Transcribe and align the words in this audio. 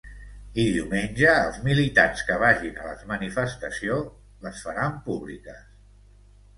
I 0.61 0.63
diumenge 0.75 1.27
els 1.33 1.59
militants 1.67 2.25
que 2.31 2.39
vagin 2.45 2.81
a 2.81 2.89
la 2.89 2.97
manifestació 3.13 4.01
les 4.49 4.67
faran 4.67 5.01
públiques. 5.09 5.67